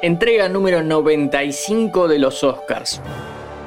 Entrega 0.00 0.48
número 0.48 0.84
95 0.84 2.06
de 2.06 2.20
los 2.20 2.44
Oscars. 2.44 3.00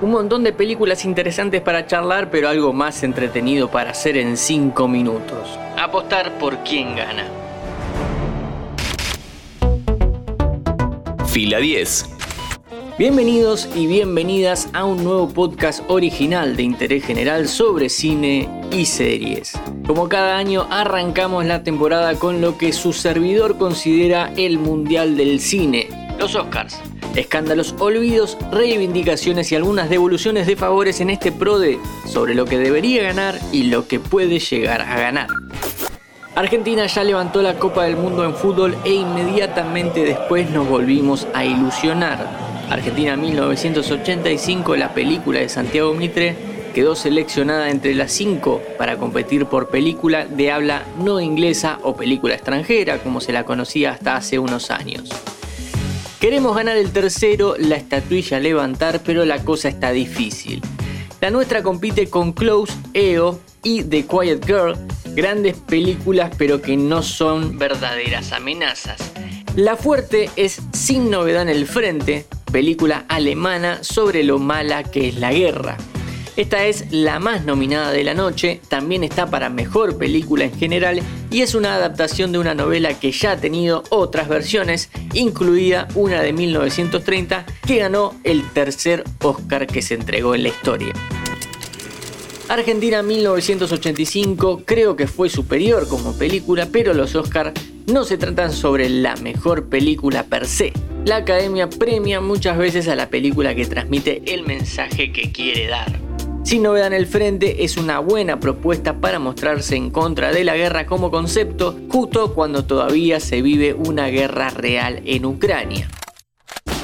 Un 0.00 0.12
montón 0.12 0.44
de 0.44 0.52
películas 0.52 1.04
interesantes 1.04 1.60
para 1.60 1.88
charlar, 1.88 2.30
pero 2.30 2.48
algo 2.48 2.72
más 2.72 3.02
entretenido 3.02 3.68
para 3.68 3.90
hacer 3.90 4.16
en 4.16 4.36
5 4.36 4.86
minutos. 4.86 5.58
Apostar 5.76 6.38
por 6.38 6.58
quién 6.58 6.94
gana. 6.94 7.24
Fila 11.26 11.58
10. 11.58 12.10
Bienvenidos 12.96 13.68
y 13.74 13.88
bienvenidas 13.88 14.68
a 14.72 14.84
un 14.84 15.02
nuevo 15.02 15.30
podcast 15.30 15.82
original 15.88 16.54
de 16.54 16.62
interés 16.62 17.04
general 17.04 17.48
sobre 17.48 17.88
cine 17.88 18.48
y 18.70 18.84
series. 18.84 19.58
Como 19.84 20.08
cada 20.08 20.36
año 20.36 20.68
arrancamos 20.70 21.44
la 21.46 21.64
temporada 21.64 22.14
con 22.14 22.40
lo 22.40 22.56
que 22.56 22.72
su 22.72 22.92
servidor 22.92 23.58
considera 23.58 24.32
el 24.36 24.58
Mundial 24.58 25.16
del 25.16 25.40
Cine, 25.40 25.88
los 26.20 26.34
Oscars. 26.34 26.78
Escándalos, 27.16 27.74
olvidos, 27.78 28.36
reivindicaciones 28.52 29.50
y 29.50 29.56
algunas 29.56 29.88
devoluciones 29.88 30.46
de 30.46 30.54
favores 30.54 31.00
en 31.00 31.10
este 31.10 31.32
PRODE 31.32 31.80
sobre 32.06 32.34
lo 32.34 32.44
que 32.44 32.58
debería 32.58 33.02
ganar 33.02 33.40
y 33.52 33.64
lo 33.64 33.88
que 33.88 33.98
puede 33.98 34.38
llegar 34.38 34.82
a 34.82 35.00
ganar. 35.00 35.28
Argentina 36.36 36.86
ya 36.86 37.02
levantó 37.04 37.42
la 37.42 37.58
Copa 37.58 37.84
del 37.84 37.96
Mundo 37.96 38.24
en 38.24 38.34
fútbol 38.34 38.76
e 38.84 38.92
inmediatamente 38.92 40.04
después 40.04 40.50
nos 40.50 40.68
volvimos 40.68 41.26
a 41.34 41.44
ilusionar. 41.44 42.28
Argentina 42.68 43.16
1985, 43.16 44.76
la 44.76 44.94
película 44.94 45.40
de 45.40 45.48
Santiago 45.48 45.92
Mitre, 45.94 46.36
quedó 46.74 46.94
seleccionada 46.94 47.70
entre 47.70 47.94
las 47.94 48.12
cinco 48.12 48.60
para 48.78 48.96
competir 48.96 49.46
por 49.46 49.70
película 49.70 50.26
de 50.26 50.52
habla 50.52 50.84
no 50.98 51.18
inglesa 51.18 51.80
o 51.82 51.96
película 51.96 52.34
extranjera, 52.34 52.98
como 52.98 53.20
se 53.20 53.32
la 53.32 53.44
conocía 53.44 53.92
hasta 53.92 54.16
hace 54.16 54.38
unos 54.38 54.70
años. 54.70 55.10
Queremos 56.20 56.54
ganar 56.54 56.76
el 56.76 56.92
tercero, 56.92 57.54
la 57.56 57.76
estatuilla 57.76 58.38
levantar, 58.38 59.00
pero 59.02 59.24
la 59.24 59.42
cosa 59.42 59.70
está 59.70 59.90
difícil. 59.90 60.60
La 61.22 61.30
nuestra 61.30 61.62
compite 61.62 62.10
con 62.10 62.34
Close, 62.34 62.74
EO 62.92 63.40
y 63.62 63.84
The 63.84 64.04
Quiet 64.04 64.44
Girl, 64.44 64.74
grandes 65.14 65.56
películas 65.56 66.30
pero 66.36 66.60
que 66.60 66.76
no 66.76 67.02
son 67.02 67.58
verdaderas 67.58 68.32
amenazas. 68.32 69.12
La 69.56 69.76
fuerte 69.76 70.28
es 70.36 70.60
Sin 70.74 71.10
novedad 71.10 71.40
en 71.40 71.48
el 71.48 71.66
frente, 71.66 72.26
película 72.52 73.06
alemana 73.08 73.82
sobre 73.82 74.22
lo 74.22 74.38
mala 74.38 74.82
que 74.82 75.08
es 75.08 75.14
la 75.16 75.32
guerra. 75.32 75.78
Esta 76.40 76.64
es 76.64 76.86
la 76.90 77.18
más 77.18 77.44
nominada 77.44 77.92
de 77.92 78.02
la 78.02 78.14
noche, 78.14 78.62
también 78.68 79.04
está 79.04 79.26
para 79.26 79.50
mejor 79.50 79.98
película 79.98 80.44
en 80.44 80.58
general 80.58 81.02
y 81.30 81.42
es 81.42 81.54
una 81.54 81.74
adaptación 81.74 82.32
de 82.32 82.38
una 82.38 82.54
novela 82.54 82.98
que 82.98 83.12
ya 83.12 83.32
ha 83.32 83.36
tenido 83.36 83.82
otras 83.90 84.26
versiones, 84.26 84.88
incluida 85.12 85.86
una 85.94 86.22
de 86.22 86.32
1930 86.32 87.44
que 87.66 87.76
ganó 87.76 88.14
el 88.24 88.42
tercer 88.54 89.04
Oscar 89.22 89.66
que 89.66 89.82
se 89.82 89.92
entregó 89.92 90.34
en 90.34 90.44
la 90.44 90.48
historia. 90.48 90.94
Argentina 92.48 93.02
1985 93.02 94.62
creo 94.64 94.96
que 94.96 95.06
fue 95.06 95.28
superior 95.28 95.88
como 95.88 96.16
película, 96.16 96.68
pero 96.72 96.94
los 96.94 97.14
Oscars 97.16 97.52
no 97.86 98.04
se 98.04 98.16
tratan 98.16 98.54
sobre 98.54 98.88
la 98.88 99.14
mejor 99.16 99.68
película 99.68 100.22
per 100.22 100.46
se. 100.46 100.72
La 101.04 101.16
academia 101.16 101.68
premia 101.68 102.22
muchas 102.22 102.56
veces 102.56 102.88
a 102.88 102.96
la 102.96 103.10
película 103.10 103.54
que 103.54 103.66
transmite 103.66 104.22
el 104.24 104.46
mensaje 104.46 105.12
que 105.12 105.32
quiere 105.32 105.66
dar. 105.66 106.09
Sin 106.42 106.62
novedad 106.62 106.88
en 106.88 106.94
el 106.94 107.06
frente 107.06 107.64
es 107.64 107.76
una 107.76 107.98
buena 108.00 108.40
propuesta 108.40 109.00
para 109.00 109.18
mostrarse 109.18 109.76
en 109.76 109.90
contra 109.90 110.32
de 110.32 110.42
la 110.42 110.56
guerra 110.56 110.86
como 110.86 111.10
concepto, 111.10 111.78
justo 111.88 112.34
cuando 112.34 112.64
todavía 112.64 113.20
se 113.20 113.42
vive 113.42 113.74
una 113.74 114.08
guerra 114.08 114.50
real 114.50 115.02
en 115.04 115.26
Ucrania. 115.26 115.88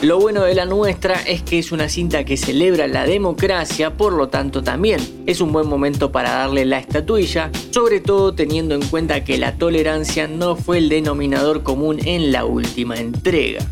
Lo 0.03 0.21
bueno 0.21 0.43
de 0.43 0.55
la 0.55 0.67
nuestra 0.67 1.15
es 1.15 1.43
que 1.43 1.59
es 1.59 1.73
una 1.73 1.89
cinta 1.89 2.25
que 2.25 2.37
celebra 2.37 2.87
la 2.87 3.07
democracia, 3.07 3.97
por 3.97 4.13
lo 4.13 4.29
tanto 4.29 4.63
también 4.63 5.01
es 5.27 5.41
un 5.41 5.53
buen 5.53 5.67
momento 5.67 6.13
para 6.13 6.33
darle 6.33 6.67
la 6.67 6.79
estatuilla, 6.79 7.51
sobre 7.71 8.01
todo 8.01 8.35
teniendo 8.35 8.75
en 8.75 8.87
cuenta 8.87 9.25
que 9.25 9.39
la 9.39 9.57
tolerancia 9.57 10.29
no 10.29 10.55
fue 10.55 10.79
el 10.79 10.91
denominador 10.91 11.63
común 11.63 11.99
en 12.05 12.31
la 12.31 12.45
última 12.45 12.97
entrega. 12.97 13.65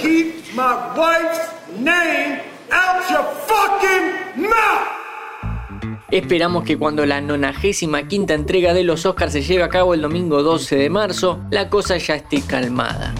Keep 0.00 0.54
my 0.54 0.96
wife's 0.96 1.50
name 1.80 2.40
out 2.70 3.10
your 3.10 3.24
fucking 3.46 4.48
mouth. 4.48 4.81
Esperamos 6.10 6.64
que 6.64 6.76
cuando 6.76 7.06
la 7.06 7.20
95 7.20 8.08
quinta 8.08 8.34
entrega 8.34 8.74
de 8.74 8.84
los 8.84 9.06
Oscars 9.06 9.32
se 9.32 9.42
lleve 9.42 9.62
a 9.62 9.68
cabo 9.68 9.94
el 9.94 10.02
domingo 10.02 10.42
12 10.42 10.76
de 10.76 10.90
marzo, 10.90 11.40
la 11.50 11.68
cosa 11.68 11.96
ya 11.96 12.16
esté 12.16 12.42
calmada. 12.42 13.14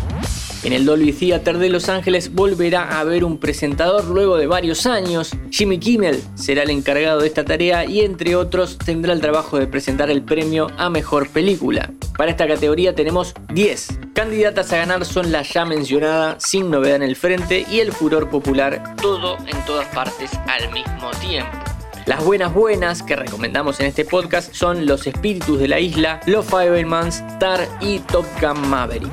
En 0.64 0.72
el 0.72 0.84
Dolby 0.84 1.12
Theater 1.12 1.58
de 1.58 1.68
Los 1.68 1.88
Ángeles 1.88 2.34
volverá 2.34 2.84
a 2.84 3.00
haber 3.00 3.24
un 3.24 3.38
presentador 3.38 4.04
luego 4.04 4.36
de 4.36 4.46
varios 4.46 4.86
años. 4.86 5.32
Jimmy 5.50 5.78
Kimmel 5.78 6.22
será 6.36 6.62
el 6.62 6.70
encargado 6.70 7.20
de 7.20 7.26
esta 7.26 7.44
tarea 7.44 7.84
y 7.84 8.00
entre 8.00 8.36
otros 8.36 8.78
tendrá 8.78 9.12
el 9.12 9.20
trabajo 9.20 9.58
de 9.58 9.66
presentar 9.66 10.08
el 10.08 10.22
premio 10.22 10.68
a 10.78 10.88
Mejor 10.88 11.28
Película. 11.30 11.92
Para 12.16 12.30
esta 12.30 12.46
categoría 12.46 12.94
tenemos 12.94 13.34
10. 13.52 13.98
Candidatas 14.12 14.72
a 14.72 14.76
ganar 14.76 15.04
son 15.04 15.32
la 15.32 15.42
ya 15.42 15.64
mencionada 15.64 16.38
Sin 16.38 16.70
Novedad 16.70 16.96
en 16.96 17.02
el 17.02 17.16
Frente 17.16 17.66
y 17.68 17.80
El 17.80 17.90
Furor 17.90 18.30
Popular, 18.30 18.94
todo 19.02 19.38
en 19.38 19.64
todas 19.66 19.88
partes 19.88 20.30
al 20.46 20.70
mismo 20.72 21.10
tiempo. 21.20 21.72
Las 22.04 22.24
buenas 22.24 22.52
buenas 22.52 23.00
que 23.04 23.14
recomendamos 23.14 23.78
en 23.78 23.86
este 23.86 24.04
podcast 24.04 24.52
son 24.52 24.86
Los 24.86 25.06
Espíritus 25.06 25.60
de 25.60 25.68
la 25.68 25.78
Isla, 25.78 26.20
Los 26.26 26.46
Fibermans, 26.46 27.22
Tar 27.38 27.68
y 27.80 28.00
Top 28.00 28.26
Gun 28.40 28.68
Maverick. 28.68 29.12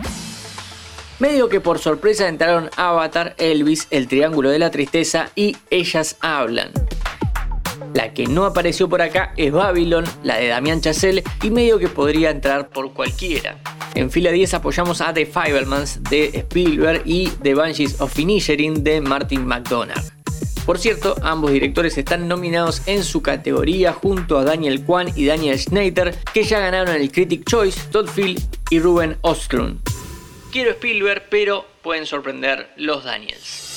Medio 1.20 1.50
que 1.50 1.62
por 1.62 1.78
sorpresa 1.78 2.28
entraron 2.28 2.72
Avatar, 2.78 3.36
Elvis, 3.38 3.88
El 3.92 4.08
Triángulo 4.08 4.50
de 4.50 4.58
la 4.58 4.72
Tristeza 4.72 5.30
y 5.36 5.56
Ellas 5.70 6.18
Hablan. 6.22 6.72
La 7.94 8.14
que 8.14 8.26
no 8.26 8.46
apareció 8.46 8.90
por 8.90 9.04
acá 9.04 9.34
es 9.38 9.52
Babylon, 9.52 10.06
la 10.24 10.38
de 10.38 10.48
Damián 10.48 10.82
Chazelle, 10.82 11.24
y 11.44 11.52
medio 11.52 11.78
que 11.78 11.90
podría 11.90 12.32
entrar 12.32 12.70
por 12.70 12.94
cualquiera. 12.94 13.60
En 13.94 14.10
fila 14.10 14.32
10 14.32 14.56
apoyamos 14.56 15.02
a 15.02 15.14
The 15.14 15.28
Fibermans 15.28 16.02
de 16.10 16.32
Spielberg 16.34 17.04
y 17.06 17.28
The 17.44 17.54
Banshees 17.54 18.02
of 18.02 18.18
Inisherin 18.18 18.84
de 18.84 19.00
Martin 19.02 19.46
McDonagh. 19.46 20.19
Por 20.66 20.78
cierto, 20.78 21.16
ambos 21.24 21.52
directores 21.52 21.98
están 21.98 22.28
nominados 22.28 22.84
en 22.86 23.04
su 23.04 23.22
categoría 23.22 23.94
junto 23.94 24.38
a 24.38 24.44
Daniel 24.44 24.84
Kwan 24.84 25.12
y 25.16 25.26
Daniel 25.26 25.58
Schneider, 25.58 26.16
que 26.34 26.44
ya 26.44 26.60
ganaron 26.60 26.96
el 26.96 27.12
Critic 27.12 27.46
Choice, 27.46 27.82
Todd 27.92 28.08
Field 28.08 28.42
y 28.70 28.80
Ruben 28.80 29.18
Ostlund. 29.22 29.80
Quiero 30.52 30.72
Spielberg, 30.72 31.24
pero 31.30 31.66
pueden 31.82 32.06
sorprender 32.06 32.72
los 32.76 33.04
Daniels. 33.04 33.70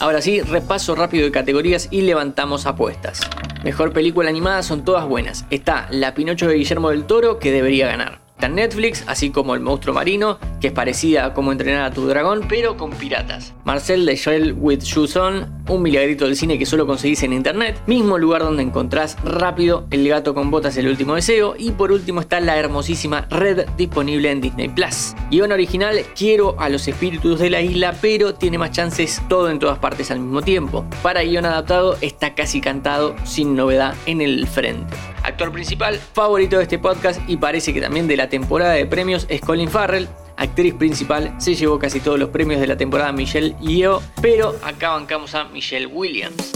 Ahora 0.00 0.22
sí, 0.22 0.40
repaso 0.42 0.94
rápido 0.94 1.24
de 1.24 1.32
categorías 1.32 1.88
y 1.90 2.02
levantamos 2.02 2.66
apuestas. 2.66 3.20
Mejor 3.64 3.92
película 3.92 4.28
animada 4.28 4.62
son 4.62 4.84
todas 4.84 5.04
buenas. 5.06 5.44
Está 5.50 5.88
La 5.90 6.14
Pinocho 6.14 6.46
de 6.46 6.54
Guillermo 6.54 6.90
del 6.90 7.04
Toro, 7.04 7.40
que 7.40 7.50
debería 7.50 7.88
ganar. 7.88 8.20
Está 8.34 8.48
Netflix, 8.48 9.02
así 9.08 9.30
como 9.30 9.56
El 9.56 9.60
monstruo 9.60 9.92
marino, 9.92 10.38
que 10.60 10.68
es 10.68 10.72
parecida 10.72 11.26
a 11.26 11.34
Cómo 11.34 11.52
entrenar 11.52 11.84
a 11.84 11.90
tu 11.92 12.06
dragón, 12.06 12.46
pero 12.48 12.76
con 12.76 12.90
piratas. 12.90 13.54
Marcel 13.64 14.04
de 14.06 14.16
Shell 14.16 14.54
with 14.58 14.80
Shoes 14.80 15.16
On, 15.16 15.62
un 15.68 15.82
milagrito 15.82 16.24
del 16.24 16.36
cine 16.36 16.58
que 16.58 16.66
solo 16.66 16.86
conseguís 16.86 17.22
en 17.22 17.32
internet. 17.32 17.80
Mismo 17.86 18.18
lugar 18.18 18.42
donde 18.42 18.62
encontrás 18.62 19.16
rápido 19.22 19.86
El 19.90 20.08
gato 20.08 20.34
con 20.34 20.50
botas, 20.50 20.76
el 20.76 20.88
último 20.88 21.14
deseo. 21.14 21.54
Y 21.56 21.72
por 21.72 21.92
último 21.92 22.20
está 22.20 22.40
la 22.40 22.56
hermosísima 22.56 23.26
Red 23.30 23.68
disponible 23.76 24.30
en 24.30 24.40
Disney 24.40 24.68
Plus. 24.68 25.14
Guión 25.30 25.52
original, 25.52 26.00
quiero 26.16 26.58
a 26.60 26.68
los 26.68 26.88
espíritus 26.88 27.38
de 27.38 27.50
la 27.50 27.60
isla, 27.60 27.94
pero 28.00 28.34
tiene 28.34 28.58
más 28.58 28.72
chances 28.72 29.22
todo 29.28 29.50
en 29.50 29.58
todas 29.58 29.78
partes 29.78 30.10
al 30.10 30.20
mismo 30.20 30.42
tiempo. 30.42 30.84
Para 31.02 31.22
guion 31.22 31.44
adaptado 31.44 31.96
está 32.00 32.34
casi 32.34 32.60
cantado, 32.60 33.14
sin 33.24 33.54
novedad 33.54 33.94
en 34.06 34.20
el 34.20 34.46
frente. 34.46 34.94
Actor 35.22 35.52
principal, 35.52 35.98
favorito 35.98 36.56
de 36.56 36.62
este 36.62 36.78
podcast 36.78 37.20
y 37.28 37.36
parece 37.36 37.74
que 37.74 37.80
también 37.80 38.08
de 38.08 38.16
la 38.16 38.28
temporada 38.28 38.72
de 38.72 38.86
premios 38.86 39.26
es 39.28 39.40
Colin 39.40 39.68
Farrell. 39.68 40.08
Actriz 40.38 40.72
principal, 40.74 41.34
se 41.38 41.56
llevó 41.56 41.80
casi 41.80 41.98
todos 41.98 42.18
los 42.18 42.28
premios 42.28 42.60
de 42.60 42.68
la 42.68 42.76
temporada 42.76 43.10
Michelle 43.10 43.56
Yeoh, 43.60 44.00
pero 44.22 44.54
acá 44.62 44.90
bancamos 44.90 45.34
a 45.34 45.44
Michelle 45.44 45.86
Williams. 45.86 46.52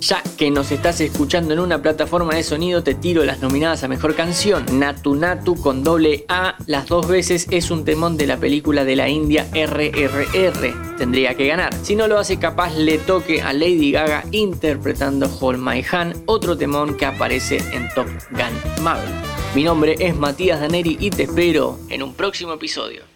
Ya 0.00 0.22
que 0.38 0.50
nos 0.50 0.72
estás 0.72 1.00
escuchando 1.00 1.52
en 1.52 1.60
una 1.60 1.82
plataforma 1.82 2.34
de 2.34 2.42
sonido, 2.42 2.82
te 2.82 2.94
tiro 2.94 3.24
las 3.24 3.40
nominadas 3.40 3.84
a 3.84 3.88
mejor 3.88 4.14
canción. 4.14 4.64
Natu 4.72 5.14
Natu 5.14 5.54
con 5.54 5.84
doble 5.84 6.24
A, 6.28 6.56
las 6.66 6.86
dos 6.86 7.08
veces 7.08 7.46
es 7.50 7.70
un 7.70 7.84
temón 7.84 8.16
de 8.16 8.26
la 8.26 8.38
película 8.38 8.84
de 8.84 8.96
la 8.96 9.08
India 9.08 9.46
RRR. 9.52 10.96
Tendría 10.96 11.34
que 11.34 11.46
ganar. 11.46 11.74
Si 11.82 11.94
no 11.94 12.08
lo 12.08 12.18
hace, 12.18 12.38
capaz 12.38 12.74
le 12.74 12.98
toque 12.98 13.42
a 13.42 13.52
Lady 13.52 13.92
Gaga 13.92 14.24
interpretando 14.32 15.30
Hold 15.40 15.58
My 15.58 15.84
Hand, 15.90 16.22
otro 16.26 16.56
temón 16.56 16.96
que 16.96 17.04
aparece 17.04 17.58
en 17.72 17.88
Top 17.94 18.06
Gun 18.30 18.82
Maverick. 18.82 19.14
Mi 19.54 19.62
nombre 19.62 19.96
es 19.98 20.14
Matías 20.14 20.60
Daneri 20.60 20.96
y 21.00 21.10
te 21.10 21.24
espero 21.24 21.78
en 21.88 22.02
un 22.02 22.14
próximo 22.14 22.52
episodio. 22.52 23.15